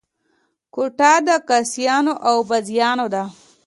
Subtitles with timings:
[0.73, 3.23] کوټه د کاسيانو او بازیانو ده.